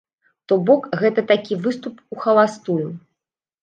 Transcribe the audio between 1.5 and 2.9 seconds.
выступ ухаластую.